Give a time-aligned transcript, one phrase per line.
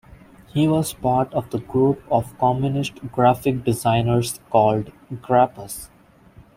[0.51, 5.89] He was part of the group of Communist graphic designers called Grapus.